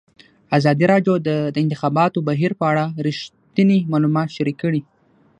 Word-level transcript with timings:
ازادي 0.57 0.85
راډیو 0.93 1.13
د 1.27 1.29
د 1.53 1.55
انتخاباتو 1.63 2.25
بهیر 2.29 2.51
په 2.59 2.65
اړه 2.71 2.85
رښتیني 3.07 3.79
معلومات 3.91 4.27
شریک 4.35 4.57
کړي. 4.63 4.81